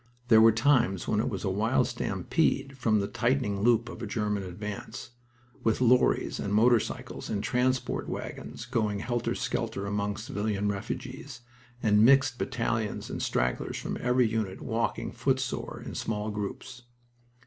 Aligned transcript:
There 0.29 0.41
were 0.41 0.51
times 0.51 1.07
when 1.07 1.19
it 1.19 1.29
was 1.29 1.43
a 1.43 1.49
wild 1.51 1.85
stampede 1.85 2.75
from 2.75 2.99
the 2.99 3.07
tightening 3.07 3.61
loop 3.61 3.87
of 3.87 4.01
a 4.01 4.07
German 4.07 4.41
advance, 4.41 5.11
with 5.63 5.79
lorries 5.79 6.39
and 6.39 6.51
motor 6.51 6.79
cycles 6.79 7.29
and 7.29 7.43
transport 7.43 8.09
wagons 8.09 8.65
going 8.65 8.97
helter 9.01 9.35
skelter 9.35 9.85
among 9.85 10.17
civilian 10.17 10.69
refugees 10.69 11.41
and 11.83 12.03
mixed 12.03 12.39
battalions 12.39 13.11
and 13.11 13.21
stragglers 13.21 13.77
from 13.77 13.95
every 14.01 14.27
unit 14.27 14.59
walking, 14.59 15.11
footsore, 15.11 15.83
in 15.85 15.93
small 15.93 16.31
groups. 16.31 16.81